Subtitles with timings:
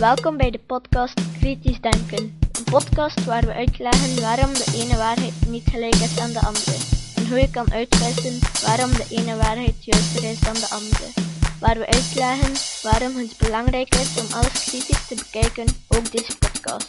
[0.00, 2.38] Welkom bij de podcast Kritisch Denken.
[2.52, 6.76] Een podcast waar we uitleggen waarom de ene waarheid niet gelijk is aan de andere.
[7.16, 11.06] En hoe je kan uitwissen waarom de ene waarheid juister is dan de andere.
[11.60, 12.52] Waar we uitleggen
[12.82, 16.88] waarom het belangrijk is om alles kritisch te bekijken, ook deze podcast.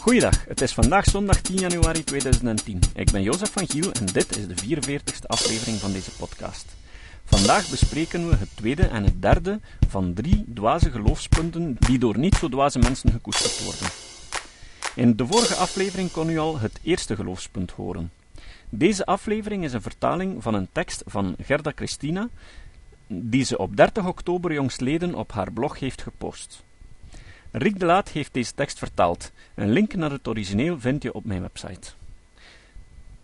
[0.00, 2.80] Goeiedag, het is vandaag zondag 10 januari 2010.
[2.94, 6.66] Ik ben Jozef van Giel en dit is de 44ste aflevering van deze podcast.
[7.30, 12.34] Vandaag bespreken we het tweede en het derde van drie dwaze geloofspunten die door niet
[12.34, 13.88] zo dwaze mensen gekoesterd worden.
[14.94, 18.12] In de vorige aflevering kon u al het eerste geloofspunt horen.
[18.68, 22.28] Deze aflevering is een vertaling van een tekst van Gerda Christina,
[23.06, 26.62] die ze op 30 oktober jongstleden op haar blog heeft gepost.
[27.50, 29.32] Rick de Laat heeft deze tekst vertaald.
[29.54, 31.90] Een link naar het origineel vind je op mijn website.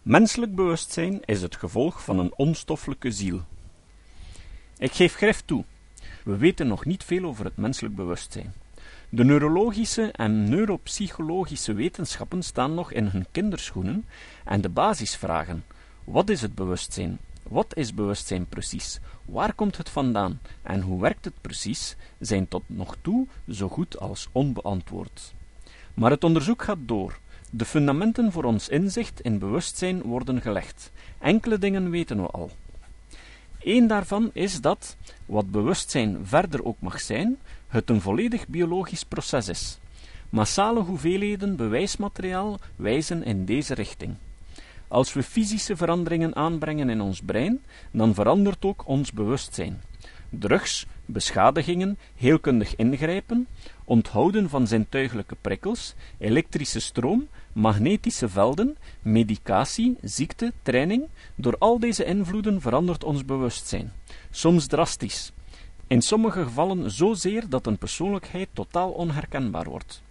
[0.02, 3.42] Menselijk bewustzijn is het gevolg van een onstoffelijke ziel.
[4.78, 5.64] Ik geef grif toe.
[6.24, 8.54] We weten nog niet veel over het menselijk bewustzijn.
[9.08, 14.04] De neurologische en neuropsychologische wetenschappen staan nog in hun kinderschoenen
[14.44, 15.64] en de basisvragen:
[16.04, 17.18] wat is het bewustzijn?
[17.42, 19.00] Wat is bewustzijn precies?
[19.24, 20.40] Waar komt het vandaan?
[20.62, 21.96] En hoe werkt het precies?
[22.18, 25.34] zijn tot nog toe zo goed als onbeantwoord.
[25.94, 27.18] Maar het onderzoek gaat door.
[27.50, 30.90] De fundamenten voor ons inzicht in bewustzijn worden gelegd.
[31.18, 32.50] Enkele dingen weten we al.
[33.66, 39.48] Eén daarvan is dat, wat bewustzijn verder ook mag zijn, het een volledig biologisch proces
[39.48, 39.78] is.
[40.30, 44.14] Massale hoeveelheden bewijsmateriaal wijzen in deze richting.
[44.88, 49.82] Als we fysische veranderingen aanbrengen in ons brein, dan verandert ook ons bewustzijn.
[50.30, 53.46] Drugs, beschadigingen, heelkundig ingrijpen,
[53.84, 62.60] onthouden van zintuigelijke prikkels, elektrische stroom, magnetische velden, medicatie, ziekte, training, door al deze invloeden
[62.60, 63.92] verandert ons bewustzijn,
[64.30, 65.32] soms drastisch,
[65.86, 70.02] in sommige gevallen zozeer dat een persoonlijkheid totaal onherkenbaar wordt.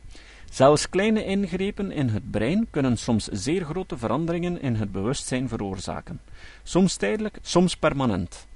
[0.50, 6.22] Zelfs kleine ingrepen in het brein kunnen soms zeer grote veranderingen in het bewustzijn veroorzaken,
[6.64, 8.48] soms tijdelijk, soms permanent.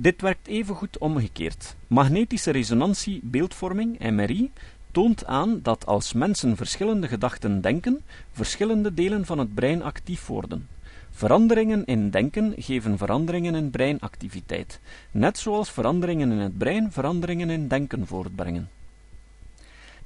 [0.00, 1.76] Dit werkt evengoed omgekeerd.
[1.86, 4.50] Magnetische resonantie beeldvorming, MRI,
[4.90, 8.02] toont aan dat als mensen verschillende gedachten denken,
[8.32, 10.68] verschillende delen van het brein actief worden.
[11.10, 17.68] Veranderingen in denken geven veranderingen in breinactiviteit, net zoals veranderingen in het brein veranderingen in
[17.68, 18.68] denken voortbrengen.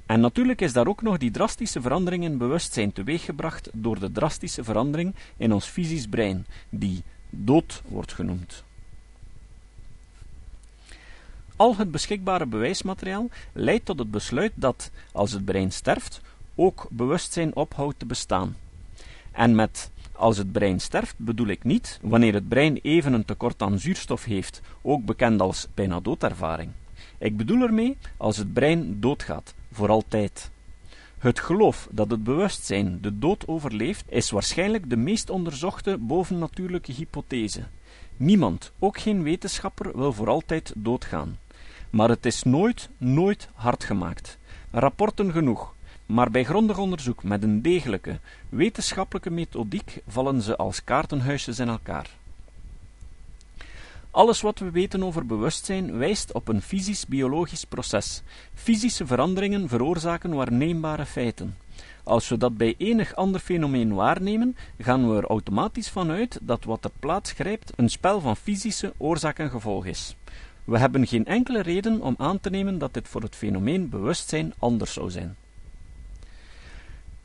[0.05, 4.63] En natuurlijk is daar ook nog die drastische verandering in bewustzijn teweeggebracht door de drastische
[4.63, 8.64] verandering in ons fysisch brein, die dood wordt genoemd.
[11.55, 16.21] Al het beschikbare bewijsmateriaal leidt tot het besluit dat, als het brein sterft,
[16.55, 18.55] ook bewustzijn ophoudt te bestaan.
[19.31, 23.61] En met als het brein sterft bedoel ik niet wanneer het brein even een tekort
[23.61, 26.71] aan zuurstof heeft, ook bekend als bijna doodervaring.
[27.17, 30.51] Ik bedoel ermee als het brein doodgaat, voor altijd.
[31.17, 37.63] Het geloof dat het bewustzijn de dood overleeft, is waarschijnlijk de meest onderzochte bovennatuurlijke hypothese.
[38.17, 41.37] Niemand, ook geen wetenschapper, wil voor altijd doodgaan.
[41.95, 44.37] Maar het is nooit, nooit hard gemaakt.
[44.71, 45.73] Rapporten genoeg,
[46.05, 48.19] maar bij grondig onderzoek met een degelijke,
[48.49, 52.09] wetenschappelijke methodiek vallen ze als kaartenhuisjes in elkaar.
[54.11, 58.21] Alles wat we weten over bewustzijn wijst op een fysisch-biologisch proces.
[58.53, 61.57] Fysische veranderingen veroorzaken waarneembare feiten.
[62.03, 66.63] Als we dat bij enig ander fenomeen waarnemen, gaan we er automatisch van uit dat
[66.63, 70.15] wat er plaats grijpt een spel van fysische oorzaak en gevolg is.
[70.65, 74.53] We hebben geen enkele reden om aan te nemen dat dit voor het fenomeen bewustzijn
[74.59, 75.35] anders zou zijn.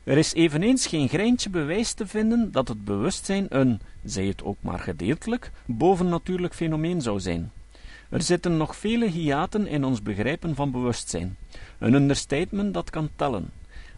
[0.03, 4.57] Er is eveneens geen greintje bewijs te vinden dat het bewustzijn een, zij het ook
[4.59, 7.51] maar gedeeltelijk, bovennatuurlijk fenomeen zou zijn.
[8.09, 11.37] Er zitten nog vele hiaten in ons begrijpen van bewustzijn,
[11.77, 13.49] een understatement dat kan tellen.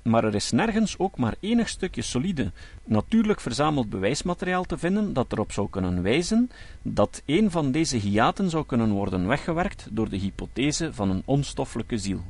[0.03, 2.51] Maar er is nergens ook maar enig stukje solide,
[2.85, 6.49] natuurlijk verzameld bewijsmateriaal te vinden dat erop zou kunnen wijzen
[6.81, 11.97] dat een van deze hiaten zou kunnen worden weggewerkt door de hypothese van een onstoffelijke
[11.97, 12.21] ziel.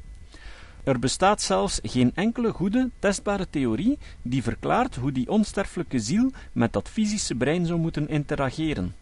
[0.84, 6.74] Er bestaat zelfs geen enkele goede, testbare theorie die verklaart hoe die onsterfelijke ziel met
[6.74, 8.96] dat fysische brein zou moeten interageren.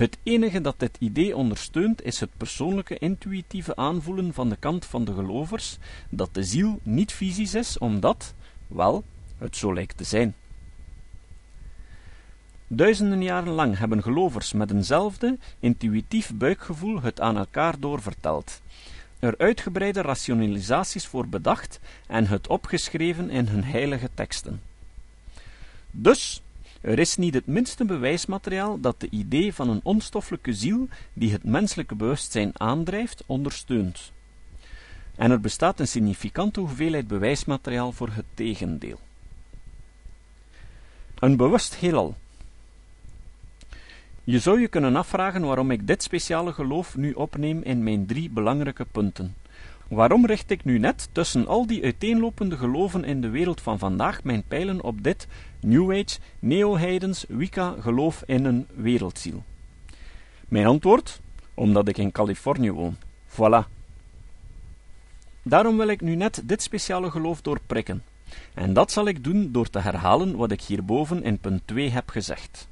[0.00, 5.04] Het enige dat dit idee ondersteunt is het persoonlijke intuïtieve aanvoelen van de kant van
[5.04, 5.78] de gelovers
[6.10, 8.34] dat de ziel niet fysisch is, omdat,
[8.66, 9.04] wel,
[9.38, 10.34] het zo lijkt te zijn.
[12.66, 18.60] Duizenden jaren lang hebben gelovers met eenzelfde intuïtief buikgevoel het aan elkaar doorverteld
[19.18, 24.60] er uitgebreide rationalisaties voor bedacht en het opgeschreven in hun heilige teksten.
[25.90, 26.42] Dus,
[26.80, 31.44] Er is niet het minste bewijsmateriaal dat de idee van een onstoffelijke ziel die het
[31.44, 34.12] menselijke bewustzijn aandrijft, ondersteunt.
[35.16, 39.00] En er bestaat een significante hoeveelheid bewijsmateriaal voor het tegendeel.
[41.18, 42.16] Een bewust heelal.
[44.24, 48.30] Je zou je kunnen afvragen waarom ik dit speciale geloof nu opneem in mijn drie
[48.30, 49.34] belangrijke punten.
[49.90, 54.24] Waarom richt ik nu net tussen al die uiteenlopende geloven in de wereld van vandaag
[54.24, 55.26] mijn pijlen op dit
[55.60, 59.42] New Age, neo-heidens, Wicca geloof in een wereldziel?
[60.48, 61.20] Mijn antwoord?
[61.54, 62.96] Omdat ik in Californië woon.
[63.28, 63.66] Voilà.
[65.42, 68.02] Daarom wil ik nu net dit speciale geloof doorprikken.
[68.54, 72.08] En dat zal ik doen door te herhalen wat ik hierboven in punt 2 heb
[72.08, 72.68] gezegd.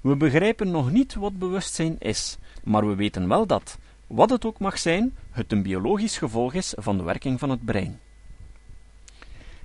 [0.00, 4.58] We begrijpen nog niet wat bewustzijn is, maar we weten wel dat, wat het ook
[4.58, 8.00] mag zijn, het een biologisch gevolg is van de werking van het brein.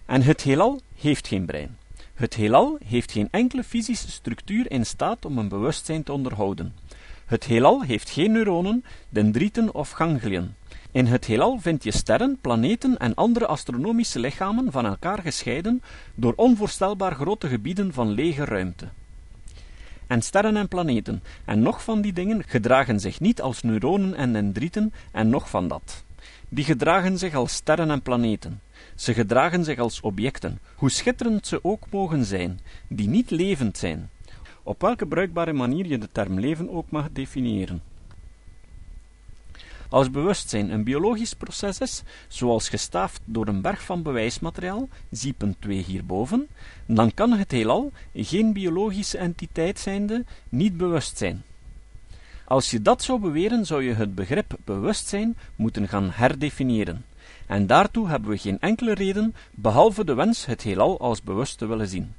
[0.05, 1.77] En het heelal heeft geen brein.
[2.13, 6.75] Het heelal heeft geen enkele fysische structuur in staat om een bewustzijn te onderhouden.
[7.25, 10.55] Het heelal heeft geen neuronen, dendrieten of gangliën.
[10.91, 15.81] In het heelal vind je sterren, planeten en andere astronomische lichamen van elkaar gescheiden
[16.15, 18.87] door onvoorstelbaar grote gebieden van lege ruimte
[20.09, 24.33] en sterren en planeten, en nog van die dingen gedragen zich niet als neuronen en
[24.33, 26.03] dendrieten, en nog van dat.
[26.49, 28.61] Die gedragen zich als sterren en planeten.
[28.95, 34.09] Ze gedragen zich als objecten, hoe schitterend ze ook mogen zijn, die niet levend zijn.
[34.63, 37.81] Op welke bruikbare manier je de term leven ook mag definiëren.
[39.89, 45.61] Als bewustzijn een biologisch proces is, zoals gestaafd door een berg van bewijsmateriaal, zie punt
[45.61, 46.47] 2 hierboven,
[46.85, 51.43] dan kan het heelal, geen biologische entiteit zijnde, niet bewust zijn.
[52.45, 57.05] Als je dat zou beweren, zou je het begrip bewustzijn moeten gaan herdefiniëren.
[57.45, 61.65] En daartoe hebben we geen enkele reden, behalve de wens het heelal als bewust te
[61.65, 62.13] willen zien.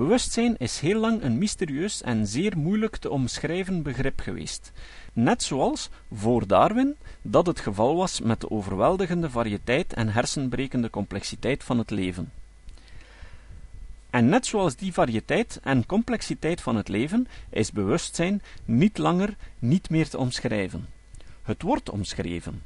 [0.00, 4.72] Bewustzijn is heel lang een mysterieus en zeer moeilijk te omschrijven begrip geweest,
[5.12, 11.64] net zoals, voor Darwin, dat het geval was met de overweldigende variëteit en hersenbrekende complexiteit
[11.64, 12.32] van het leven.
[14.10, 19.90] En net zoals die variëteit en complexiteit van het leven, is bewustzijn niet langer niet
[19.90, 20.86] meer te omschrijven.
[21.42, 22.62] Het wordt omschreven.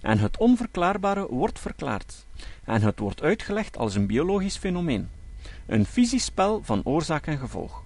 [0.00, 2.26] En het onverklaarbare wordt verklaard.
[2.64, 5.08] En het wordt uitgelegd als een biologisch fenomeen.
[5.68, 7.82] Een fysisch spel van oorzaak en gevolg.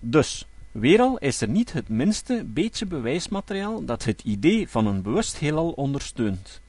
[0.00, 5.02] Dus, weer al is er niet het minste beetje bewijsmateriaal dat het idee van een
[5.02, 6.60] bewust heelal ondersteunt.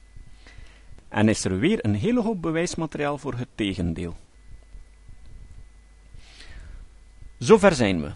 [1.08, 4.16] En is er weer een hele hoop bewijsmateriaal voor het tegendeel.
[7.38, 8.12] Zover zijn we.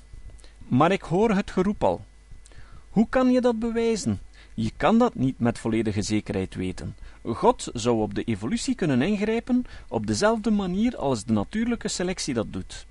[0.69, 2.05] Maar ik hoor het geroep al.
[2.90, 4.20] Hoe kan je dat bewijzen?
[4.55, 6.96] Je kan dat niet met volledige zekerheid weten.
[7.25, 12.53] God zou op de evolutie kunnen ingrijpen op dezelfde manier als de natuurlijke selectie dat
[12.53, 12.87] doet.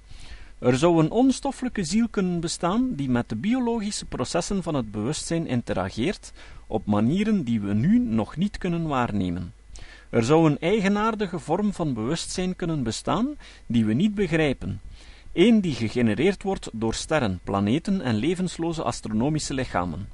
[0.59, 5.47] Er zou een onstoffelijke ziel kunnen bestaan die met de biologische processen van het bewustzijn
[5.47, 6.31] interageert
[6.67, 9.53] op manieren die we nu nog niet kunnen waarnemen.
[10.09, 13.35] Er zou een eigenaardige vorm van bewustzijn kunnen bestaan
[13.65, 14.81] die we niet begrijpen,
[15.33, 20.07] een die gegenereerd wordt door sterren, planeten en levensloze astronomische lichamen.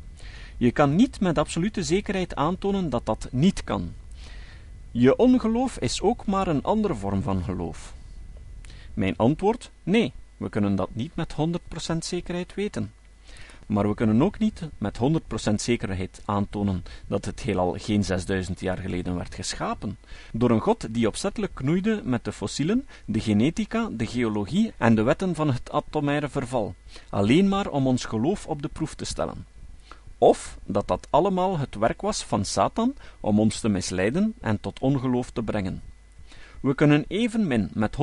[0.57, 3.93] Je kan niet met absolute zekerheid aantonen dat dat niet kan.
[4.99, 7.93] Je ongeloof is ook maar een andere vorm van geloof.
[8.93, 11.35] Mijn antwoord: nee, we kunnen dat niet met
[11.93, 12.93] 100% zekerheid weten.
[13.65, 14.99] Maar we kunnen ook niet met
[15.51, 19.97] 100% zekerheid aantonen dat het heelal geen 6000 jaar geleden werd geschapen,
[20.33, 25.03] door een god die opzettelijk knoeide met de fossielen, de genetica, de geologie en de
[25.03, 26.75] wetten van het atomaire verval,
[27.09, 29.56] alleen maar om ons geloof op de proef te stellen.
[30.17, 34.79] Of dat dat allemaal het werk was van Satan om ons te misleiden en tot
[34.79, 35.81] ongeloof te brengen.
[36.61, 37.97] We kunnen evenmin met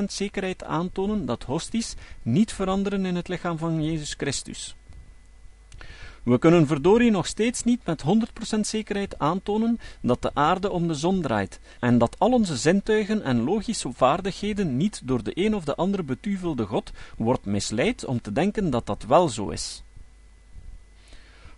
[0.00, 4.74] 100% zekerheid aantonen dat hosties niet veranderen in het lichaam van Jezus Christus.
[6.22, 8.02] We kunnen verdorie nog steeds niet met
[8.56, 13.22] 100% zekerheid aantonen dat de aarde om de zon draait en dat al onze zintuigen
[13.22, 18.20] en logische vaardigheden niet door de een of de andere betuvelde God wordt misleid om
[18.20, 19.82] te denken dat dat wel zo is.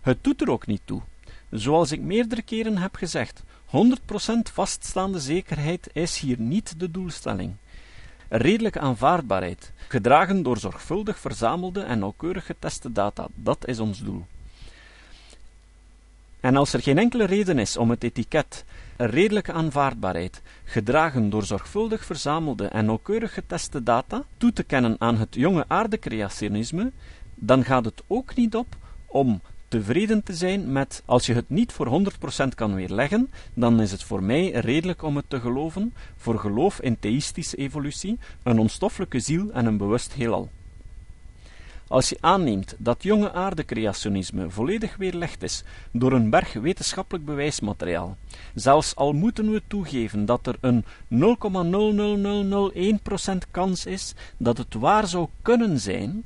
[0.07, 1.01] Het doet er ook niet toe.
[1.49, 7.55] Zoals ik meerdere keren heb gezegd, 100% vaststaande zekerheid is hier niet de doelstelling.
[8.29, 14.25] Redelijke aanvaardbaarheid, gedragen door zorgvuldig verzamelde en nauwkeurig geteste data, dat is ons doel.
[16.39, 18.65] En als er geen enkele reden is om het etiket
[18.97, 25.35] redelijke aanvaardbaarheid, gedragen door zorgvuldig verzamelde en nauwkeurig geteste data, toe te kennen aan het
[25.35, 26.91] jonge aardecreationisme,
[27.35, 31.71] dan gaat het ook niet op om tevreden te zijn met als je het niet
[31.71, 32.01] voor
[32.45, 36.79] 100% kan weerleggen, dan is het voor mij redelijk om het te geloven, voor geloof
[36.79, 40.49] in theïstische evolutie, een onstoffelijke ziel en een bewust heelal.
[41.87, 48.17] Als je aanneemt dat jonge aardecreationisme volledig weerlegd is door een berg wetenschappelijk bewijsmateriaal,
[48.53, 50.85] zelfs al moeten we toegeven dat er een
[53.29, 56.23] 0,00001% kans is dat het waar zou kunnen zijn,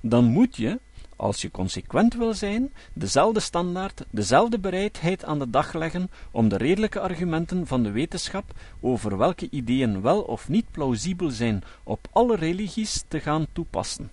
[0.00, 0.78] dan moet je,
[1.16, 6.56] als je consequent wil zijn, dezelfde standaard, dezelfde bereidheid aan de dag leggen om de
[6.56, 12.36] redelijke argumenten van de wetenschap over welke ideeën wel of niet plausibel zijn op alle
[12.36, 14.10] religies te gaan toepassen.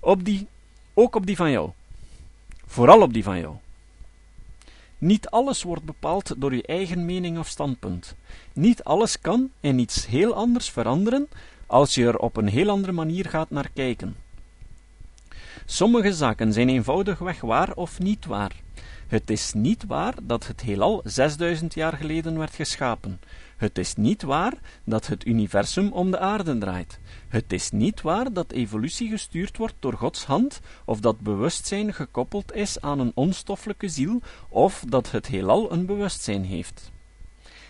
[0.00, 0.46] Op die,
[0.94, 1.70] ook op die van jou.
[2.66, 3.54] Vooral op die van jou.
[4.98, 8.14] Niet alles wordt bepaald door je eigen mening of standpunt.
[8.52, 11.28] Niet alles kan in iets heel anders veranderen
[11.66, 14.16] als je er op een heel andere manier gaat naar kijken.
[15.64, 18.52] Sommige zaken zijn eenvoudigweg waar of niet waar.
[19.06, 23.20] Het is niet waar dat het heelal 6000 jaar geleden werd geschapen.
[23.56, 24.52] Het is niet waar
[24.84, 26.98] dat het universum om de aarde draait.
[27.28, 32.54] Het is niet waar dat evolutie gestuurd wordt door Gods hand, of dat bewustzijn gekoppeld
[32.54, 36.92] is aan een onstoffelijke ziel, of dat het heelal een bewustzijn heeft.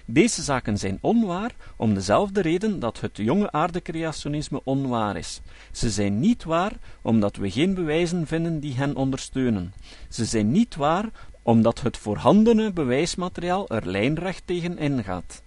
[0.04, 5.40] Deze zaken zijn onwaar om dezelfde reden dat het jonge aardecreationisme onwaar is.
[5.72, 9.72] Ze zijn niet waar omdat we geen bewijzen vinden die hen ondersteunen.
[10.08, 11.08] Ze zijn niet waar
[11.42, 15.42] omdat het voorhandene bewijsmateriaal er lijnrecht tegen ingaat.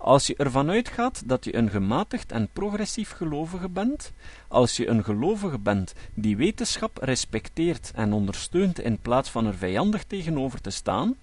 [0.00, 4.12] Als je ervan uitgaat dat je een gematigd en progressief gelovige bent,
[4.48, 10.04] als je een gelovige bent die wetenschap respecteert en ondersteunt in plaats van er vijandig
[10.04, 11.16] tegenover te staan,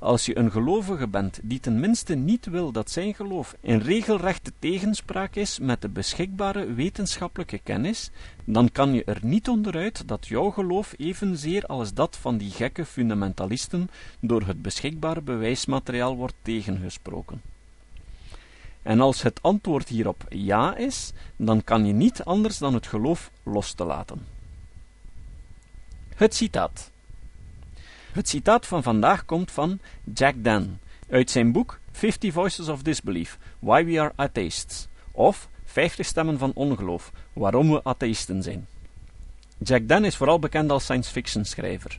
[0.00, 5.34] als je een gelovige bent die tenminste niet wil dat zijn geloof in regelrechte tegenspraak
[5.34, 8.10] is met de beschikbare wetenschappelijke kennis,
[8.44, 12.84] dan kan je er niet onderuit dat jouw geloof evenzeer als dat van die gekke
[12.84, 13.90] fundamentalisten
[14.20, 17.42] door het beschikbare bewijsmateriaal wordt tegengesproken.
[18.82, 23.30] En als het antwoord hierop ja is, dan kan je niet anders dan het geloof
[23.42, 24.26] los te laten.
[26.14, 26.90] Het citaat.
[28.12, 29.80] Het citaat van vandaag komt van
[30.14, 36.06] Jack Dan uit zijn boek Fifty Voices of Disbelief: Why We Are Atheists, of 50
[36.06, 38.66] stemmen van ongeloof: Waarom we atheïsten zijn.
[39.58, 41.98] Jack Dan is vooral bekend als science fiction schrijver.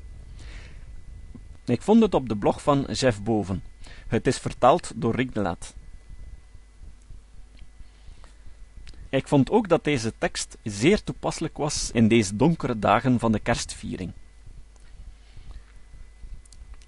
[1.66, 3.64] Ik vond het op de blog van Jeff Boven.
[4.08, 5.74] Het is vertaald door Rick de Laat.
[9.10, 13.40] Ik vond ook dat deze tekst zeer toepasselijk was in deze donkere dagen van de
[13.40, 14.12] kerstviering.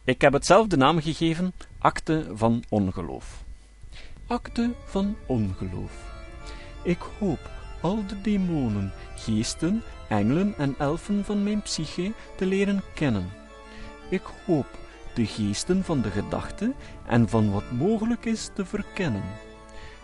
[0.06, 3.44] Ik heb het zelf de naam gegeven: Akte van Ongeloof.
[4.28, 5.92] Akte van Ongeloof.
[6.82, 7.40] Ik hoop
[7.82, 13.30] al de demonen, geesten, engelen en elfen van mijn psyche te leren kennen.
[14.10, 14.68] Ik hoop
[15.14, 16.74] de geesten van de gedachte
[17.08, 19.24] en van wat mogelijk is te verkennen.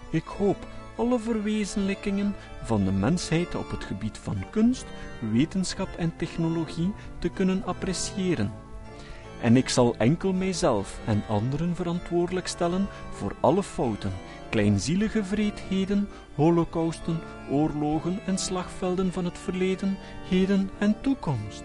[0.09, 4.85] Ik hoop alle verwezenlijkingen van de mensheid op het gebied van kunst,
[5.31, 8.67] wetenschap en technologie te kunnen appreciëren.
[9.41, 14.13] En ik zal enkel mijzelf en anderen verantwoordelijk stellen voor alle fouten,
[14.49, 17.19] kleinzielige vreedheden, holocausten,
[17.49, 19.97] oorlogen en slagvelden van het verleden,
[20.29, 21.63] heden en toekomst.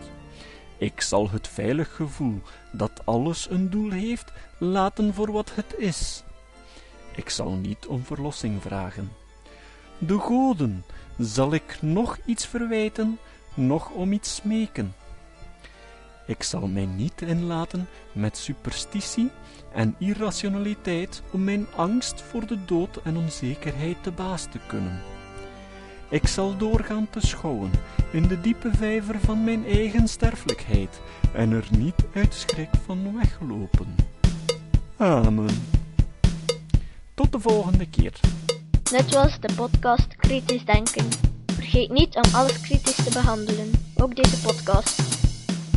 [0.79, 2.41] Ik zal het veilig gevoel
[2.73, 6.25] dat alles een doel heeft, laten voor wat het is.
[7.17, 9.11] Ik zal niet om verlossing vragen
[9.99, 10.85] de goden,
[11.19, 13.19] zal ik nog iets verwijten,
[13.55, 14.95] nog om iets smeken.
[16.27, 19.31] Ik zal mij niet inlaten met superstitie
[19.73, 25.01] en irrationaliteit om mijn angst voor de dood en onzekerheid te baas te kunnen.
[26.09, 27.71] Ik zal doorgaan te schouwen
[28.13, 31.01] in de diepe vijver van mijn eigen sterfelijkheid
[31.33, 33.95] en er niet uit schrik van weglopen.
[34.97, 35.67] Amen.
[37.15, 38.21] Tot de volgende keer.
[38.93, 41.09] Net zoals de podcast Kritisch Denken.
[41.47, 45.14] Vergeet niet om alles kritisch te behandelen, ook deze podcast.